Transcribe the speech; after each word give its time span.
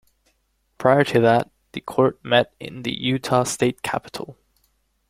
Prior 0.79 1.03
to 1.03 1.19
that, 1.19 1.51
the 1.73 1.79
court 1.81 2.19
met 2.25 2.55
in 2.59 2.81
the 2.81 2.91
Utah 2.99 3.43
State 3.43 3.83
Capitol. 3.83 4.35